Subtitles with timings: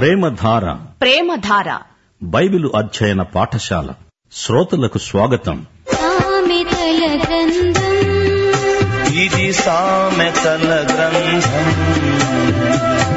[0.00, 0.72] ప్రేమధార.
[0.72, 1.78] ప్రేమధార.
[2.22, 3.88] Bible అధ్యయన పాఠశాల.
[4.32, 5.66] శ్రోతలకు స్వాగతం.
[5.92, 9.12] సామెతల గ్రంథం.
[9.14, 11.70] ఇది సామెతల గ్రంథం.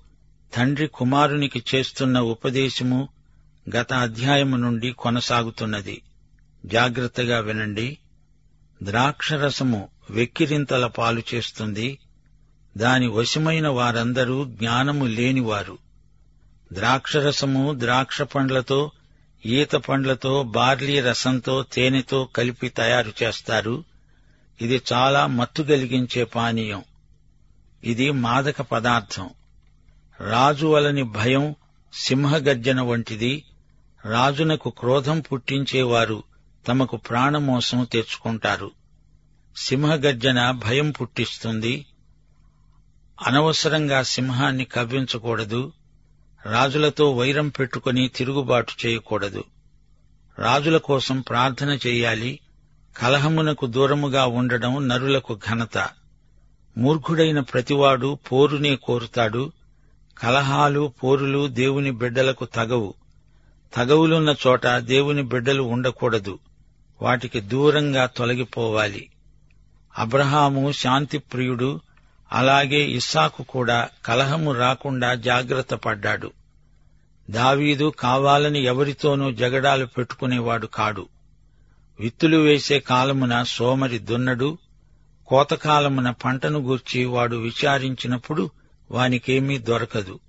[0.55, 3.09] తండ్రి కుమారునికి చేస్తున్న ఉపదేశము
[3.77, 6.03] గత అధ్యాయము నుండి కొనసాగుతున్నది.
[6.67, 7.99] జాగ్రత్తగా వినండి.
[8.83, 11.99] ద్రాక్షరసము వెక్కిరింతల పాలు చేస్తుంది.
[12.77, 15.79] దాని వశమైన వారందరూ జ్ఞానము లేనివారు.
[16.73, 18.91] ద్రాక్షరసము ద్రాక్ష పండ్లతో
[19.47, 23.88] ఈత పండ్లతో బార్లీ రసంతో తేనెతో కలిపి తయారు చేస్తారు.
[24.61, 26.85] ఇది చాలా మత్తు కలిగించే పానీయం.
[27.85, 29.31] ఇది మాదక పదార్థం.
[30.21, 31.55] రాజు వలని భయం
[31.95, 33.45] సింహగర్జన వంటిది.
[34.05, 36.23] రాజునకు క్రోధం పుట్టించేవారు
[36.69, 38.71] తమకు ప్రాణమోసం తెచ్చుకుంటారు.
[39.57, 41.87] సింహగర్జన భయం పుట్టిస్తుంది.
[43.27, 45.73] అనవసరంగా సింహాన్ని కవ్వించకూడదు.
[46.47, 49.45] రాజులతో వైరం పెట్టుకుని తిరుగుబాటు చేయకూడదు.
[50.39, 52.41] రాజుల కోసం ప్రార్థన చేయాలి.
[52.99, 55.89] కలహమునకు దూరముగా ఉండడం నరులకు ఘనత.
[56.79, 59.53] మూర్ఖుడైన ప్రతివాడు పోరునే కోరుతాడు.
[60.19, 62.95] కలహాలు పోరులు దేవుని బిడ్డలకు తగవు.
[63.75, 66.39] తగవులున్న చోట దేవుని బిడ్డలు ఉండకూడదు.
[67.03, 69.11] వాటికి దూరంగా తొలగిపోవాలి.
[69.99, 71.81] అబ్రహాము శాంతిప్రియుడు.
[72.33, 76.33] అలాగే ఇస్సాకు కూడా కలహము రాకుండా జాగ్రత్త పడ్డాడు.
[77.31, 81.09] దావీదు కావాలని ఎవరితోనూ జగడాలు పెట్టుకునేవాడు కాడు.
[82.01, 84.59] విత్తులు వేసే కాలమున సోమరి దున్నడు
[85.27, 88.51] కోతకాలమున పంటను గూర్చి వాడు విచారించినప్పుడు
[88.91, 90.21] వానికేమీ దొరకదు.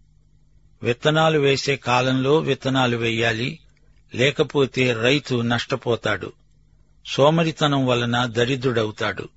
[0.83, 3.59] విత్తనాలు వేసే కాలంలో విత్తనాలు వేయాలి
[4.15, 6.33] లేకపోతే రైతు నష్టపోతాడు.
[7.05, 9.29] సోమరితనం వలన దరిద్రుడవుతాడు.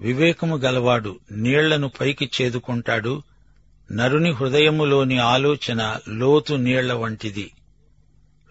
[0.00, 3.22] వివేకము గలవాడు నీళ్ళను పైకి చేదుకుంటాడు.
[3.92, 7.52] నరుని హృదయములోని ఆలోచన లోతు నీళ్ళ వంటిది.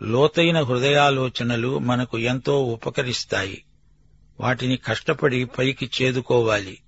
[0.03, 3.63] లోతైన హృదయాలోచనలు మనకు ఎంతో ఉపకరిస్తాయి.
[4.39, 6.79] వాటిని కష్టపడి పైకి చేదుకోవాలి.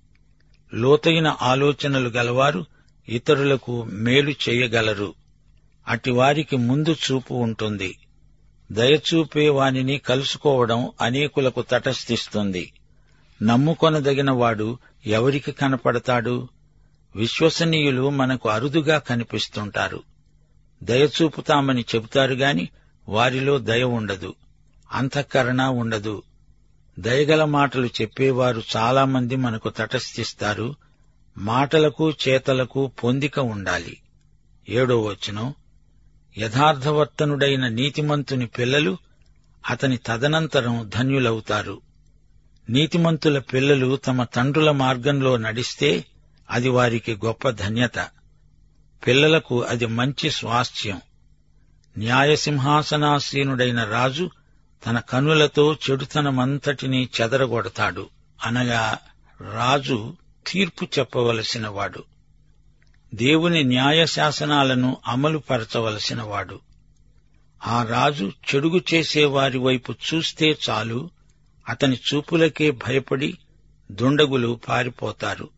[0.74, 2.64] లోతైన ఆలోచనలు గలవారు
[3.08, 5.14] ఇతరులకు మేలు చేయగలరు.
[5.88, 7.98] అటివారికి ముందు చూపు ఉంటుంది.
[8.72, 12.72] దయచూపే వానిని కలుసుకోవడం అనేకులకు తటస్థిస్తుంది.
[13.42, 16.48] నమ్ముకొనదగిన వాడు ఎవరికి కనపడతాడు?
[17.16, 20.02] విశ్వసనీయులు మనకు అరుదుగా కనిపిస్తుంటారు.
[20.82, 22.68] దయచూపుతామని చెబుతారు గాని
[23.08, 24.34] వారిలో దయ ఉండదు
[24.92, 26.22] అంతఃకరణ ఉండదు.
[26.98, 30.74] దయగల మాటలు చెప్పేవారు చాలామంది మనకు తటస్థిస్తారు
[31.38, 33.96] మాటలకు చేతలకు పొందిక ఉండాలి.
[34.68, 35.54] ఏడో వచనం
[36.38, 38.98] యథార్థవర్తనుడైన నీతిమంతుని పిల్లలు
[39.70, 41.80] అతని తదనంతరం ధన్యులవుతారు.
[42.70, 46.04] నీతిమంతుల పిల్లలు తమ తండ్రుల మార్గంలో నడిస్తే
[46.50, 48.08] అది వారికి గొప్ప ధన్యత.
[49.06, 51.00] పిల్లలకు అది మంచి స్వాస్థ్యం.
[51.98, 54.30] న్యాయసింహాసనాసీనుడైన రాజు
[54.86, 58.08] తన కనులతో చెడుతనమంతటినీ చెదరగొడతాడు.
[58.44, 58.98] అనగా
[59.52, 60.16] రాజు
[60.46, 62.04] తీర్పు చెప్పవలసినవాడు.
[63.14, 66.60] దేవుని న్యాయశాసనాలను అమలుపరచవలసినవాడు.
[67.66, 71.10] ఆ రాజు చెడుగు చేసేవారి వైపు చూస్తే చాలు
[71.68, 73.38] అతని చూపులకే భయపడి
[73.92, 75.48] దుండగులు పారిపోతారు.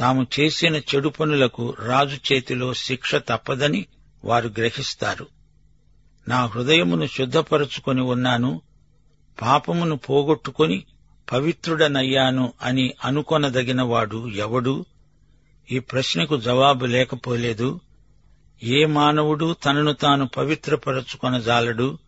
[0.00, 3.86] తాము చేసిన చెడు పనులకు రాజు చేతిలో శిక్ష తప్పదని
[4.24, 5.41] వారు గ్రహిస్తారు.
[6.28, 8.60] నా హృదయమును శుద్ధపరుచుకొని ఉన్నాను
[9.42, 10.84] పాపమును పోగొట్టుకొని
[11.32, 14.84] పవిత్రుడనయ్యాను అని అనుకొనదగినవాడు ఎవడు?
[15.70, 17.80] ఈ ప్రశ్నకు జవాబు లేకపోలేదు.
[18.62, 21.98] ఏ మానవుడు తనను తాను పవిత్రపరచుకొనజాలడు?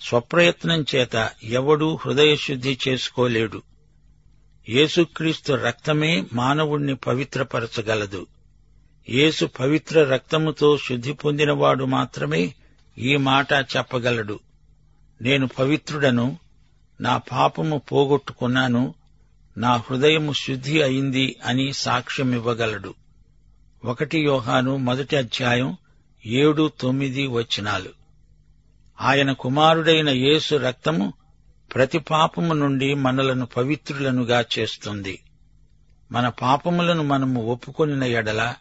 [0.00, 3.62] స్వప్రయత్నం చేత ఎవడూ హృదయశుద్ధి చేసుకోలేడు.
[4.68, 8.26] యేసుక్రీస్తు రక్తమే మానవుణ్ణి పవిత్రపరచగలదు.
[9.08, 12.54] యేసు పవిత్ర రక్తముతో శుద్ధి పొందినవాడు మాత్రమే
[12.98, 14.40] ఈ మాట చెప్పగలడు.
[15.22, 16.38] నేను పవిత్రుడను
[17.00, 18.94] నా పాపము పోగొట్టుకున్నాను
[19.56, 22.94] నా హృదయము శుద్ధి అయింది అని సాక్ష్యమివ్వగలడు.
[23.84, 25.76] ఒకటి యోహాను మొదటి అధ్యాయం
[26.26, 27.88] ఏడు తొమ్మిది వచనాలు.
[29.00, 31.12] ఆయన కుమారుడైన యేసు రక్తము
[31.74, 35.22] ప్రతి పాపము నుండి మనలను పవిత్రులనుగా చేస్తుంది.
[36.12, 38.54] మన పాపములను మనము ఒప్పుకొనిన ఎడల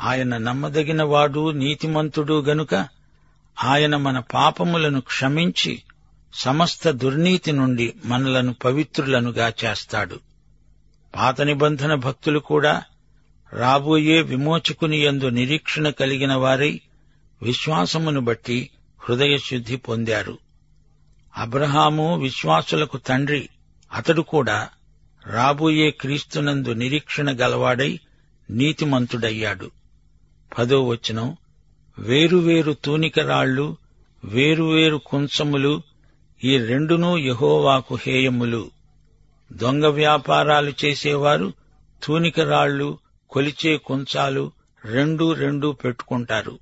[0.00, 2.97] ఆయన నమ్మదగినవాడు నీతిమంతుడు గనుక
[3.64, 5.82] ఆయన మన పాపములను క్షమించి
[6.34, 10.20] సమస్త దుర్నీతి నుండి మనలను పవిత్రులనుగా చేస్తాడు.
[11.16, 12.82] పాత నిబంధన భక్తులు కూడా
[13.52, 16.80] రాబోయే విమోచకుని యందు నిరీక్షణ కలిగిన వారై
[17.42, 20.38] విశ్వాసమును బట్టి హృదయశుద్ధి పొందారు.
[21.36, 23.48] అబ్రహాము విశ్వాసులకు తండ్రి
[23.92, 24.68] అతడు కూడా
[25.26, 28.00] రాబోయే క్రీస్తునందు నిరీక్షణ గలవాడై
[28.50, 29.70] నీతిమంతుడయ్యాడు.
[30.58, 31.36] పదో వచనం
[31.98, 33.76] వేరువేరు తూనికరాళ్ళు
[34.24, 35.82] వేరువేరు కుంచములు
[36.44, 38.70] ఈ రెండునూ యహోవాకు హేయములు.
[39.52, 41.52] దొంగ వ్యాపారాలు చేసేవారు
[42.02, 42.98] తూనికరాళ్ళు
[43.30, 44.52] కొలిచే కుంచాలు
[44.84, 46.58] రెండు రెండు పెట్టుకుంటారు.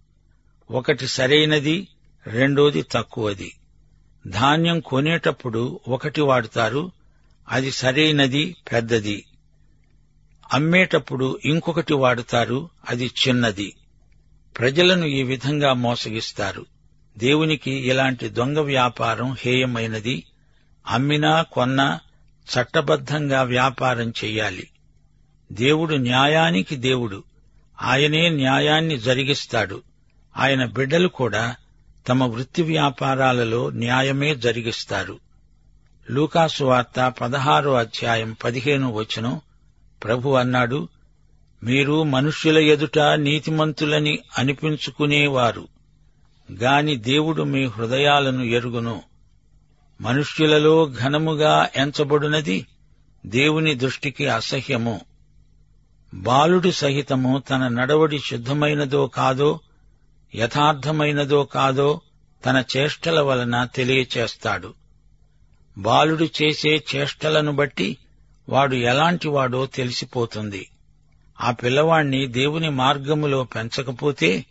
[0.71, 1.89] ఒకటి సరైనది
[2.27, 3.53] రెండోది తక్కువది.
[4.27, 6.91] ధాన్యం కొనేటప్పుడు ఒకటి వాడుతారు
[7.49, 9.25] అది సరైనది పెద్దది.
[10.53, 13.75] అమ్మేటప్పుడు ఇంకొకటి వాడుతారు అది చిన్నది.
[14.59, 16.67] ప్రజలను ఈ విధంగా మోసగిస్తారు.
[17.19, 20.25] దేవునికి ఇలాంటి దొంగ వ్యాపారం హేయమైనది.
[20.87, 22.01] అమ్మినా కొన్నా
[22.55, 24.69] చట్టబద్ధంగా వ్యాపారం చెయ్యాలి
[25.53, 27.25] దేవుడు న్యాయానికి దేవుడు.
[27.83, 29.83] ఆయనే న్యాయాన్ని జరిగిస్తాడు.
[30.37, 31.57] ఆయన బిడ్డలు కూడా
[32.09, 35.19] తమ వృత్తి వ్యాపారాలలో న్యాయమే జరిగిస్తారు.
[36.11, 39.41] లూకాసు వార్త పదహారో అధ్యాయం పదిహేను వచనం
[40.05, 40.89] ప్రభు అన్నాడు
[41.63, 45.69] మీరు మనుష్యుల ఎదుట నీతిమంతులని అనిపించుకునేవారు.
[46.53, 49.03] గాని దేవుడు మీ హృదయాలను ఎరుగును.
[50.01, 52.67] మనుష్యులలో ఘనముగా ఎంచబడినది
[53.27, 55.01] దేవుని దృష్టికి అసహ్యము.
[56.15, 59.61] బాలుడి సహితము తన నడవడి శుద్ధమైనదో కాదో
[60.35, 62.01] యథార్థమైనదో కాదో
[62.47, 64.75] తన చేష్టల వలన తెలియచేస్తాడు.
[65.79, 67.97] బాలుడు చేసే చేష్టలను బట్టి
[68.49, 70.69] వాడు ఎలాంటివాడో తెలిసిపోతుంది.
[71.41, 74.45] ఆ పిల్లవాణ్ణి దేవుని మార్గములో పెంచకపోతే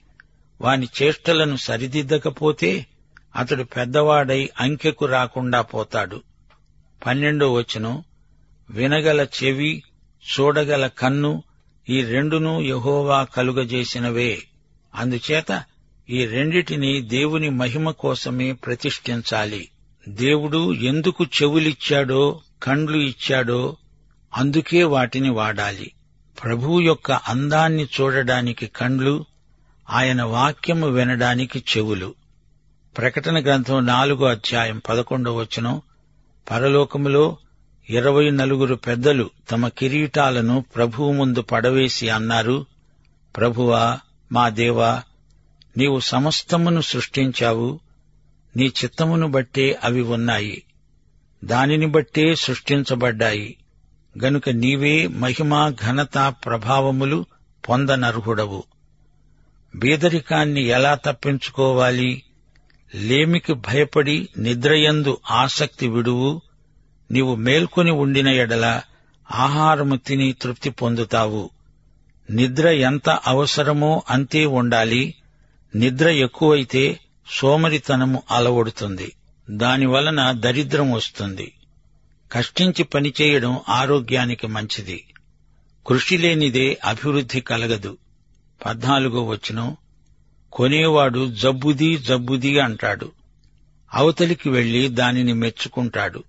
[0.62, 2.86] వాని చేష్టలను సరిదిద్దకపోతే
[3.36, 6.22] అతడు పెద్దవాడై అంకెకు రాకుండా పోతాడు.
[7.06, 8.04] పన్నెండో వచనం
[8.70, 9.84] వినగల చెవి
[10.18, 11.44] చూడగల కన్ను
[11.90, 14.42] ఈ రెండును యహోవా కలుగజేసినవే.
[14.96, 15.64] అందుచేత
[16.10, 19.70] ఈ రెండిటిని దేవుని మహిమ కోసమే ప్రతిష్ఠించాలి.
[20.10, 23.78] దేవుడు ఎందుకు చెవులిచ్చాడో కండ్లు ఇచ్చాడో
[24.36, 25.92] అందుకే వాటిని వాడాలి.
[26.44, 29.26] ప్రభువు యొక్క అందాన్ని చూడడానికి కండ్లు
[29.90, 32.16] ఆయన వాక్యము వినడానికి చెవులు.
[32.98, 35.82] ప్రకటన గ్రంథం నాలుగో అధ్యాయం పదకొండవ వచనం
[36.52, 37.38] పరలోకములో
[37.90, 42.66] ఇరవై నలుగురు పెద్దలు తమ కిరీటాలను ప్రభువు ముందు పడవేసి అన్నారు
[43.38, 44.00] ప్రభువా
[44.32, 45.04] మా దేవా
[45.78, 47.80] నీవు సమస్తమును సృష్టించావు
[48.58, 50.64] నీ చిత్తమును బట్టే అవి ఉన్నాయి
[51.44, 53.58] దానిని బట్టే సృష్టించబడ్డాయి.
[54.24, 57.26] గనుక నీవే మహిమ ఘనత ప్రభావములు
[57.70, 58.64] పొందనర్హుడవు.
[59.76, 62.24] బీదరికాన్ని ఎలా తప్పించుకోవాలి?
[62.96, 66.42] లేమికి భయపడి నిద్రయందు ఆసక్తి విడువు.
[67.12, 68.82] నీవు మేల్కొని ఉండిన ఎడల
[69.32, 71.50] ఆహారము తిని తృప్తి పొందుతావు.
[72.30, 75.16] నిద్ర ఎంత అవసరమో అంతే ఉండాలి.
[75.76, 77.00] నిద్ర ఎక్కువైతే
[77.32, 79.14] సోమరితనము అలవడుతుంది.
[79.50, 81.52] దానివలన దరిద్రం వస్తుంది.
[82.32, 85.06] కష్టించి పనిచేయడం ఆరోగ్యానికి మంచిది.
[85.88, 87.98] కృషి లేనిదే అభివృద్ధి కలగదు.
[88.66, 89.78] పద్నాలుగో వచనం
[90.52, 93.12] కొనేవాడు జబ్బుది జబ్బుది అంటాడు.
[93.94, 96.24] అవతలికి వెళ్ళి దానిని మెచ్చుకుంటాడు.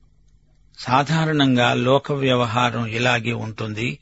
[0.79, 3.99] సాధారణంగా లోక వ్యవహారం ఇలాగే ఉంటుంది.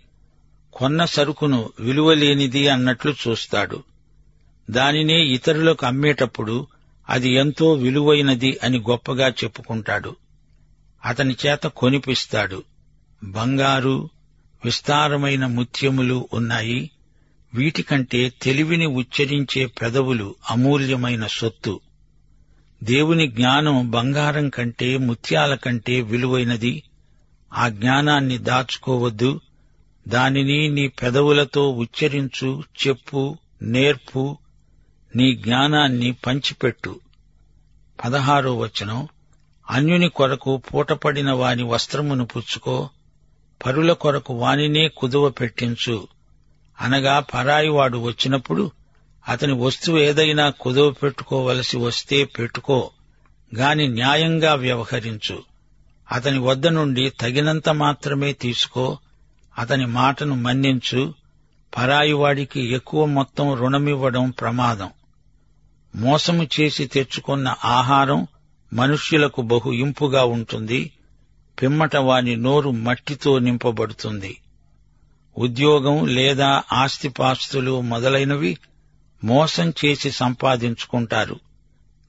[0.73, 3.83] కొన్న సరుకును విలువలేనిది అన్నట్లు చూస్తాడు.
[4.71, 6.67] దానినే ఇతరులకు అమ్మేటప్పుడు
[7.11, 10.17] అది ఎంతో విలువైనది అని గొప్పగా చెప్పుకుంటాడు.
[11.05, 12.65] అతని చేత కొనిపిస్తాడు.
[13.25, 14.09] బంగారు
[14.65, 16.91] విస్తారమైన ముత్యములు ఉన్నాయి.
[17.55, 21.81] వీటికంటే తెలివిని ఉచ్చరించే పెదవులు అమూల్యమైన సొత్తు.
[22.83, 26.83] దేవుని జ్ఞానం బంగారం కంటే ముత్యాల కంటే విలువైనది.
[27.55, 29.41] ఆ జ్ఞానాన్ని దాచుకోవద్దు.
[30.09, 34.39] దానిని నీ పెదవులతో ఉచ్చరించు చెప్పు నేర్పు.
[35.17, 37.01] నీ జ్ఞానాన్ని పంచిపెట్టు.
[38.05, 39.09] పదహారో వచనం.
[39.71, 42.89] అన్యుని కొరకు పూటపడిన వాని వస్త్రమును పుచ్చుకో
[43.67, 46.09] పరుల కొరకు వానినే కుదువ పెట్టించు.
[46.81, 48.71] అనగా పరాయివాడు వచ్చినప్పుడు
[49.29, 52.91] అతని వస్తువు ఏదైనా కుదువ పెట్టుకోవలసి వస్తే పెట్టుకో
[53.55, 55.43] గాని న్యాయంగా వ్యవహరించు.
[56.13, 58.99] అతని వద్ద నుండి తగినంత మాత్రమే తీసుకో
[59.59, 61.15] అతని మాటను మన్నించు.
[61.77, 64.91] పరాయివాడికి ఎక్కువ మొత్తం రుణమివ్వడం ప్రమాదం.
[65.97, 68.27] మోసము చేసి తెచ్చుకున్న ఆహారం
[68.75, 70.91] మనుష్యులకు బహు ఇంపుగా ఉంటుంది
[71.63, 74.41] పిమ్మట వాని నోరు మట్టితో నింపబడుతుంది.
[75.39, 78.59] ఉద్యోగం లేదా ఆస్తిపాస్తులు మొదలైనవి
[79.25, 81.41] మోసం చేసి సంపాదించుకుంటారు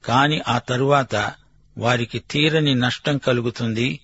[0.04, 1.32] కానీ ఆ తరువాత
[1.78, 4.00] వారికి తీరని నష్టం కలుగుతుంది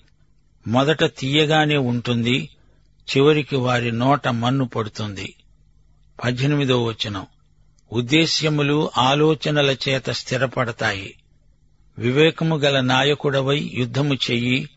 [0.66, 2.48] మొదట తీయగానే ఉంటుంది
[3.16, 5.34] చివరికి వారి నోట మన్ను పడుతుంది.
[6.24, 7.26] పద్దెనిమిదో వచనం.
[7.92, 11.14] ఉద్దేశ్యములు ఆలోచనల చేత స్థిరపడతాయి.
[11.98, 14.70] వివేకము గల నాయకుడవై యుద్ధము చెయ్యి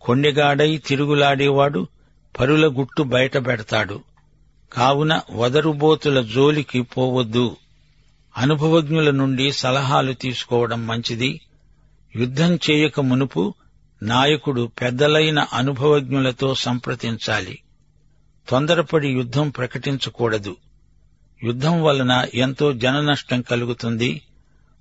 [0.00, 1.86] కొండెగాడై తిరుగులాడేవాడు
[2.40, 4.02] పరుల గుట్టు బయటపెడతాడు
[4.72, 7.56] కావున వదరుబోతుల జోలికి పోవద్దు.
[8.36, 11.40] అనుభవజ్ఞుల నుండి సలహాలు తీసుకోవడం మంచిది.
[12.16, 13.54] యుద్ధం చేయక మునుపు
[14.02, 17.58] నాయకుడు పెద్దలైన అనుభవజ్ఞులతో సంప్రదించాలి.
[18.48, 20.56] తొందరపడి యుద్ధం ప్రకటించకూడదు.
[21.44, 24.20] యుద్ధం వలన ఎంతో జననష్టం కలుగుతుంది.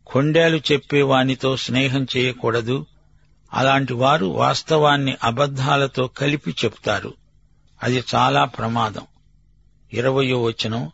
[0.08, 2.86] కొండేలు చెప్పేవానితో స్నేహం చేయకూడదు.
[3.54, 7.14] అలాంటి వారు వాస్తవాన్ని అబద్ధాలతో కలిపి చెప్తారు.
[7.84, 9.02] అది చాలా ప్రమాదం.
[9.94, 10.92] ఇరవయో వచనం.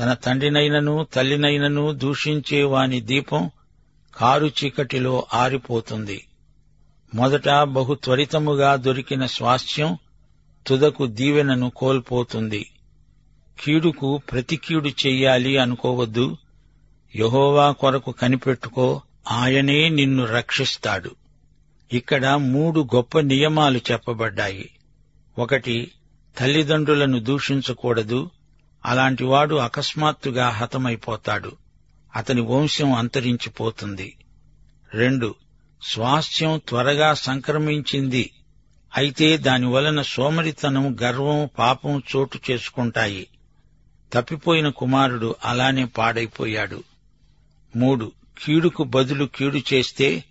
[0.00, 3.50] తన తండ్రినైనను తల్లినైనను దూషించేవాని దీపం
[4.16, 6.26] కారు చీకటిలో ఆరిపోతుంది.
[7.14, 9.98] మొదట బహు త్వరితముగా దొరికిన స్వాస్థ్యం
[10.66, 12.70] తుదకు దీవెనను కోల్పోతుంది.
[13.60, 16.36] కీడుకు ప్రతి కీడు చెయ్యాలి అనుకోవద్దు.
[17.16, 21.14] యహోవా కొరకు కనిపెట్టుకో ఆయనే నిన్ను రక్షిస్తాడు.
[21.92, 24.70] ఇక్కడ మూడు గొప్ప నియమాలు చెప్పబడ్డాయి.
[25.38, 25.92] ఒకటి
[26.38, 28.30] తల్లిదండ్రులను దూషించకూడదు.
[28.84, 31.52] అలాంటివాడు అకస్మాత్తుగా హతమైపోతాడు.
[32.16, 34.16] అతని వంశం అంతరించిపోతుంది.
[34.94, 35.34] రెండు
[35.82, 38.30] స్వాస్థ్యం త్వరగా సంక్రమించింది.
[38.96, 43.26] అయితే దానివలన సోమరితనం గర్వం పాపం చోటు చేసుకుంటాయి.
[44.12, 46.82] తప్పిపోయిన కుమారుడు అలానే పాడైపోయాడు.
[47.78, 48.12] మూడు.
[48.44, 50.24] కీడుకు బదులు కీడు చేస్తే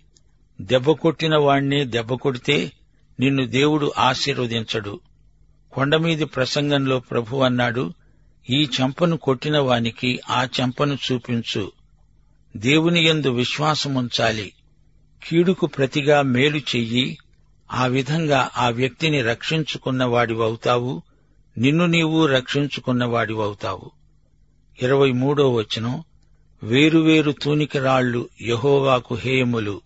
[0.60, 2.72] దెబ్బ కొట్టిన వాణ్ణే దెబ్బ కొడితే
[3.20, 5.00] నిన్ను దేవుడు ఆశీర్వదించడు.
[5.72, 7.94] కొండమీది ప్రసంగంలో ప్రభు అన్నాడు
[8.50, 11.72] ఈ చెంపను కొట్టిన వానికి ఆ చెంపను చూపించు.
[12.56, 14.52] దేవుని యందు విశ్వాసముంచాలి
[15.28, 17.18] కీడుకు ప్రతిగా మేలు చెయ్యి.
[17.72, 21.02] ఆ విధంగా ఆ వ్యక్తిని రక్షించుకున్నవాడివవుతావు
[21.58, 23.90] నిన్ను నీవు రక్షించుకున్నవాడివవుతావు
[24.82, 26.04] ఇరవై మూడో వచనం.
[26.62, 29.80] వేరువేరు తూనికరాళ్ళు యహోవాకు హేయములు.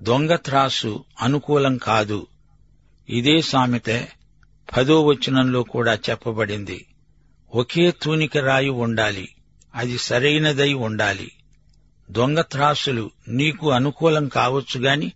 [0.00, 2.26] దొంగ త్రాసు అనుకూలం కాదు.
[3.08, 4.08] ఇదే సామెత
[4.76, 6.86] పదో వచనంలో కూడా చెప్పబడింది.
[7.54, 9.28] ఒకే తూనికరాయి ఉండాలి.
[9.74, 11.32] అది సరైనదై ఉండాలి.
[12.10, 15.12] దొంగ త్రాసులు నీకు అనుకూలం కావచ్చుగాని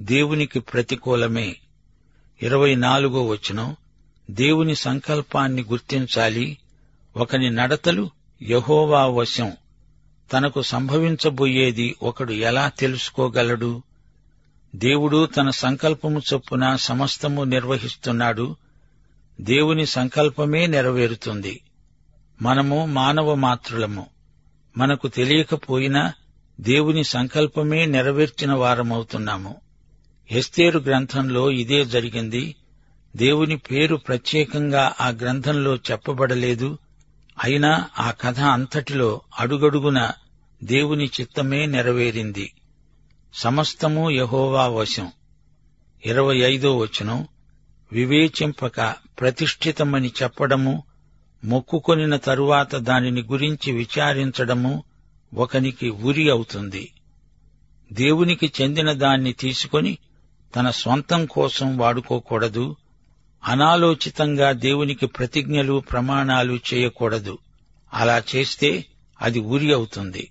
[0.00, 1.56] దేవునికి ప్రతికూలమే.
[2.42, 3.76] ఇరవై నాలుగో వచనం
[4.30, 6.58] దేవుని సంకల్పాన్ని గుర్తించాలి.
[7.16, 8.10] ఒకని నడతలు
[8.42, 9.52] యహోవా వశం.
[10.32, 13.82] తనకు సంభవించబోయేది ఒకడు ఎలా తెలుసుకోగలడు?
[14.76, 18.56] దేవుడు తన సంకల్పము చొప్పున సమస్తము నిర్వహిస్తున్నాడు.
[19.40, 21.60] దేవుని సంకల్పమే నెరవేరుతుంది.
[22.42, 24.06] మనము మానవ మాత్రులము.
[24.78, 26.12] మనకు తెలియకపోయినా
[26.60, 29.56] దేవుని సంకల్పమే నెరవేర్చిన వారమవుతున్నాము.
[30.30, 32.56] ఎస్తేరు గ్రంథంలో ఇదే జరిగింది.
[33.16, 36.78] దేవుని పేరు ప్రత్యేకంగా ఆ గ్రంథంలో చెప్పబడలేదు.
[37.44, 40.10] అయినా ఆ కథ అంతటిలో అడుగడుగున
[40.64, 42.52] దేవుని చిత్తమే నెరవేరింది.
[43.34, 45.12] సమస్తము యహోవా వశం.
[46.06, 47.28] ఇరవై ఐదో వచనం.
[47.92, 50.82] వివేచింపక ప్రతిష్ఠితమని చెప్పడము
[51.44, 54.84] మొక్కుకొనిన తరువాత దానిని గురించి విచారించడము
[55.34, 56.92] ఒకనికి ఉరి అవుతుంది.
[57.92, 59.98] దేవునికి చెందిన దాన్ని తీసుకొని
[60.56, 62.76] తన స్వంతం కోసం వాడుకోకూడదు
[63.44, 67.38] అనాలోచితంగా దేవునికి ప్రతిజ్ఞలు ప్రమాణాలు చేయకూడదు.
[67.94, 68.84] అలా చేస్తే
[69.22, 70.30] అది ఉరి అవుతుంది.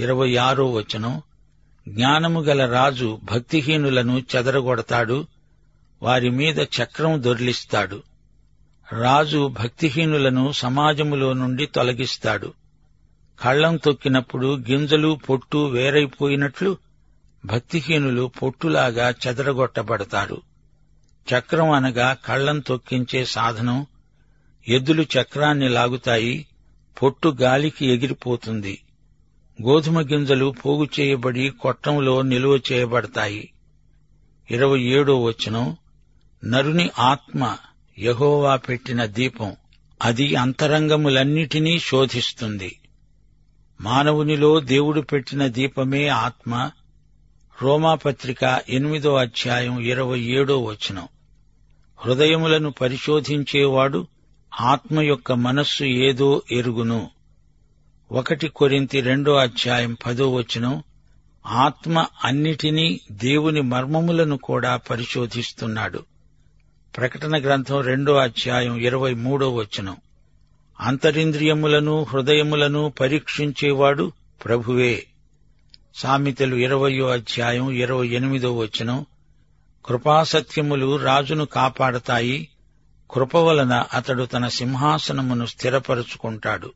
[0.00, 1.22] ఇరవై ఆరో వచనం.
[1.88, 5.26] జ్ఞానము గల రాజు భక్తిహీనులను చెదరగొడతాడు.
[6.02, 8.02] వారి మీద చక్రం దొర్లిస్తాడు.
[8.92, 12.54] రాజు భక్తిహీనులను సమాజములో నుండి తొలగిస్తాడు.
[13.40, 16.76] కళ్ళం తొక్కినప్పుడు గింజలు పొట్టు వేరైపోయినట్లు
[17.44, 20.42] భక్తిహీనులు పొట్టులాగా చెదరగొట్టబడతారు.
[21.32, 23.86] చక్రం అనగా కళ్ళం తొక్కించే సాధనం.
[24.68, 26.46] ఎద్దులు చక్రాన్ని లాగుతాయి
[27.02, 28.82] పొట్టు గాలికి ఎగిరిపోతుంది.
[29.62, 33.52] గోధుమ గింజలు పోగు చేయబడి కొట్టంలో నిలువ చేయబడతాయి.
[34.50, 35.76] ఇరవై ఏడో వచనం.
[36.44, 37.56] నరుని ఆత్మ
[37.98, 39.56] యహోవా పెట్టిన దీపం.
[40.02, 42.78] అది అంతరంగములన్నిటినీ శోధిస్తుంది.
[43.80, 46.70] మానవునిలో దేవుడు పెట్టిన దీపమే ఆత్మ.
[47.62, 51.08] రోమాపత్రిక ఎనిమిదో అధ్యాయం ఇరవై ఏడో వచనం.
[51.96, 54.06] హృదయములను పరిశోధించేవాడు
[54.60, 57.10] ఆత్మ యొక్క మనస్సు ఏదో ఎరుగును.
[58.12, 60.82] ఒకటి కొరింతి రెండో అధ్యాయం పదో వచనం.
[61.46, 66.04] ఆత్మ అన్నిటినీ దేవుని మర్మములను కూడా పరిశోధిస్తున్నాడు.
[66.96, 69.96] ప్రకటన గ్రంథం రెండో అధ్యాయం ఇరవై మూడో వచనం.
[70.80, 74.12] అంతరింద్రియములను హృదయములను పరీక్షించేవాడు
[74.44, 75.06] ప్రభువే.
[75.96, 79.06] సామెతలు ఇరవయో అధ్యాయం ఇరవై ఎనిమిదో వచనం.
[79.84, 82.48] కృపాసత్యములు రాజును కాపాడతాయి.
[83.10, 86.72] కృప వలన అతడు తన సింహాసనమును స్థిరపరుచుకుంటాడు.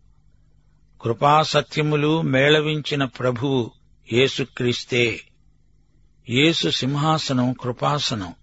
[1.02, 3.70] కృపాసత్యములు మేళవించిన ప్రభువు
[4.12, 5.20] యేసుక్రీస్తే.
[6.30, 8.34] యేసు సింహాసనం కృపాసనం.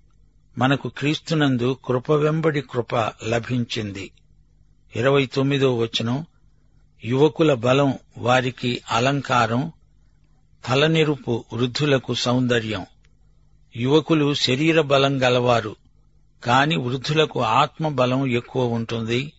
[0.57, 2.95] మనకు క్రీస్తునందు కృప వెంబడి కృప
[3.27, 4.11] లభించింది.
[4.95, 6.25] ఇరవై తొమ్మిదో వచనం.
[7.05, 9.71] యువకుల బలం వారికి అలంకారం.
[10.67, 12.85] తలనెరుపు వృద్ధులకు సౌందర్యం.
[13.75, 15.75] యువకులు శరీర బలం గలవారు
[16.43, 19.33] కాని వృద్ధులకు ఆత్మ బలం ఎక్కువ ఉంటుంది.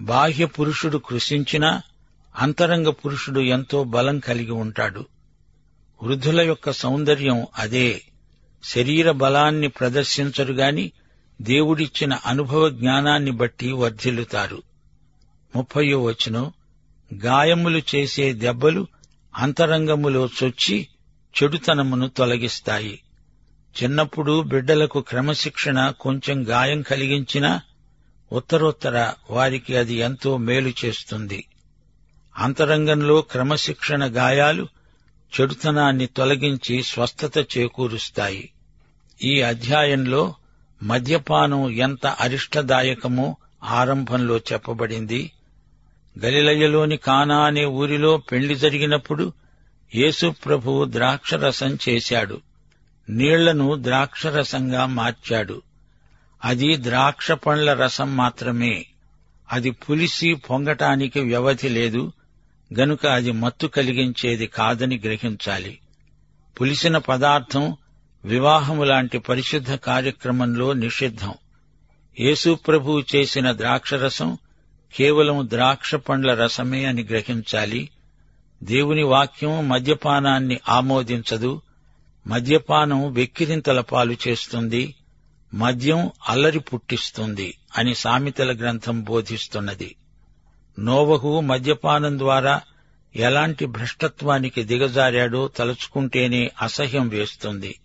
[0.00, 1.82] బాహ్య పురుషుడు కృషించినా
[2.36, 5.06] అంతరంగ పురుషుడు ఎంతో బలం కలిగి ఉంటాడు.
[6.02, 8.02] వృద్ధుల యొక్క సౌందర్యం అదే.
[8.64, 10.92] శరీర బలాన్ని ప్రదర్శించరు గాని
[11.42, 14.62] దేవుడిచ్చిన అనుభవ జ్ఞానాన్ని బట్టి వర్ధిల్లుతారు.
[15.56, 16.52] ముప్పయో వచనం
[17.24, 18.86] గాయములు చేసే దెబ్బలు
[19.36, 20.88] అంతరంగములో చొచ్చి
[21.42, 23.02] చెడుతనమును తొలగిస్తాయి.
[23.82, 27.60] చిన్నప్పుడు బిడ్డలకు క్రమశిక్షణ కొంచెం గాయం కలిగించినా
[28.32, 31.44] ఉత్తరోత్తర వారికి అది ఎంతో మేలు చేస్తుంది.
[32.36, 34.68] అంతరంగంలో క్రమశిక్షణ గాయాలు
[35.40, 38.50] చెడుతనాన్ని తొలగించి స్వస్థత చేకూరుస్తాయి.
[39.22, 40.34] ఈ అధ్యాయంలో
[40.82, 45.32] మద్యపానం ఎంత అరిష్టదాయకమో ఆరంభంలో చెప్పబడింది.
[46.24, 49.32] గలిలయలోని కానా అనే ఊరిలో పెళ్ళి జరిగినప్పుడు
[49.94, 52.40] యేసు ప్రభువు ద్రాక్షరసం చేశాడు.
[53.08, 55.62] నీళ్ళను ద్రాక్షరసంగా మార్చాడు.
[56.44, 58.86] అది ద్రాక్ష పండ్ల రసం మాత్రమే.
[59.52, 62.12] అది పులిసి పొంగటానికి వ్యవధి లేదు.
[62.80, 65.78] గనుక అది మత్తు కలిగించేది కాదని గ్రహించాలి.
[66.60, 67.76] పులిసిన పదార్థం
[68.24, 71.34] వివాహము లాంటి పరిశుద్ధ కార్యక్రమంలో నిషిద్ధం.
[72.20, 74.38] యేసుప్రభువు చేసిన ద్రాక్షరసం
[74.94, 77.90] కేవలం ద్రాక్ష పండ్ల రసమే అని గ్రహించాలి.
[78.62, 81.62] దేవుని వాక్యం మద్యపానాన్ని ఆమోదించదు.
[82.26, 84.94] మద్యపానం వెక్కిరింతల పాలు చేస్తుంది.
[85.54, 89.96] మద్యం అల్లరి పుట్టిస్తుంది అని సామెతల గ్రంథం బోధిస్తున్నది.
[90.78, 92.62] నోవహు మద్యపానం ద్వారా
[93.16, 97.78] ఎలాంటి భ్రష్టత్వానికి దిగజారాడో తలుచుకుంటేనే అసహ్యం వేస్తుంది.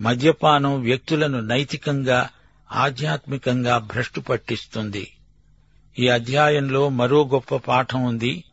[0.00, 2.28] మద్యపానం వ్యక్తులను నైతికంగా
[2.72, 5.12] ఆధ్యాత్మికంగా భ్రష్టు పట్టిస్తుంది
[6.00, 8.44] ఈ అధ్యాయంలో మరో గొప్ప పాఠం ఉంది.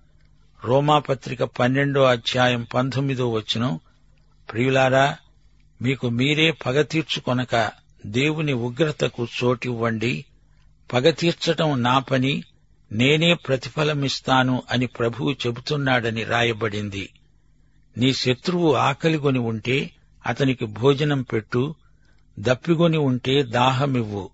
[0.63, 3.79] రోమాపత్రిక పన్నెండో అధ్యాయం పంతొమ్మిదో వచనం.
[4.51, 5.17] ప్రియులారా
[5.81, 7.71] మీకు మీరే పగ తీర్చుకొనక
[8.05, 10.25] దేవుని ఉగ్రతకు చోటివ్వండి.
[10.93, 12.43] పగ తీర్చటం నా పని
[12.91, 17.09] నేనే ప్రతిఫలమిస్తాను అని ప్రభువు చెబుతున్నాడని రాయబడింది.
[17.97, 19.91] నీ శత్రువు ఆకలిగొని ఉంటే
[20.25, 21.75] అతనికి భోజనం పెట్టు
[22.39, 24.29] దప్పిగొని ఉంటే దాహమివ్వు.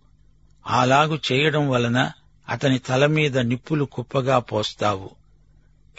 [0.67, 2.11] అలాగు చేయడం వలన
[2.49, 5.09] అతని తల మీద నిప్పులు కుప్పగా పోస్తావు.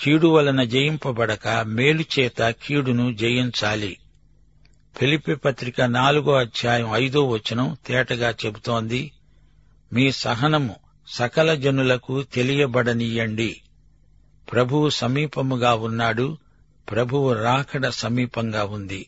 [0.00, 3.96] కీడు వలన జయింపబడక మేలు చేత కీడును జయించాలి.
[4.96, 9.12] ఫిలిపి పత్రిక నాలుగో అధ్యాయం ఐదో వచనం తేటగా చెబుతోంది
[9.92, 10.76] మీ సహనము
[11.08, 13.60] సకల జనులకు తెలియబడనీయండి.
[14.52, 16.38] ప్రభువు సమీపముగా ఉన్నాడు
[16.90, 19.06] ప్రభువు రాకడ సమీపంగా ఉంది.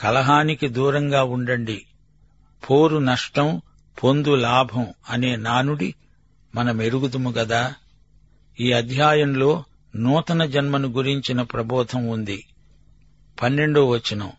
[0.00, 1.86] కలహానికి దూరంగా ఉండండి.
[2.70, 3.62] పోరు నష్టం
[4.04, 5.94] పొందు లాభం అనే నానుడి
[6.54, 7.74] మనం ఎరుగుదుము గదా?
[8.60, 9.64] ఈ అధ్యాయంలో
[9.96, 12.46] నూతన జన్మను గురించిన ప్రబోధం ఉంది.
[13.42, 14.32] పన్నెండో వచనం.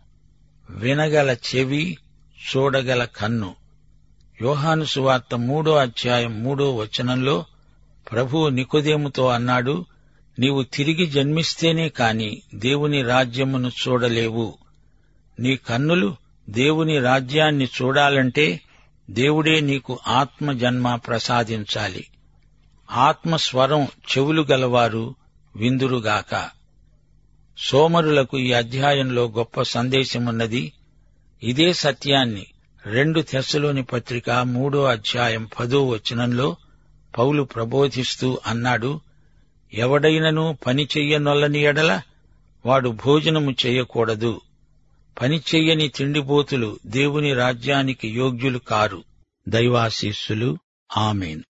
[0.70, 1.98] వినగల చెవి
[2.36, 3.56] చూడగల కన్ను.
[4.42, 7.46] యోహాను సువార్త మూడో అధ్యాయం మూడో వచనంలో
[8.12, 9.86] ప్రభువు నికోదేముతో అన్నాడు
[10.40, 14.58] నీవు తిరిగి జన్మిస్తేనే కాని దేవుని రాజ్యమును చూడలేవు.
[15.40, 16.16] నీ కన్నులు
[16.50, 18.62] దేవుని రాజ్యాన్ని చూడాలంటే
[19.10, 22.08] దేవుడే నీకు ఆత్మ జన్మ ప్రసాదించాలి.
[22.92, 25.16] ఆత్మస్వరం చెవులు గలవారు
[25.56, 26.50] విందురుగాక.
[27.58, 30.74] సోమరులకు ఈ అధ్యాయంలో గొప్ప సందేశమున్నది.
[31.44, 32.46] ఇదే సత్యాన్ని
[32.86, 36.56] రెండు తెస్సులోని పత్రిక మూడో అధ్యాయం పదో వచనంలో
[37.18, 39.02] పౌలు ప్రబోధిస్తూ అన్నాడు
[39.74, 42.02] ఎవడైనను పని చెయ్యనొల్లని ఎడల
[42.66, 44.42] వాడు భోజనము చెయ్యకూడదు.
[45.22, 45.92] పని చెయ్యని
[46.86, 49.04] దేవుని రాజ్యానికి యోగ్యులు కారు.
[49.50, 50.58] దైవాశీస్సులు.
[50.98, 51.44] ఆమెను.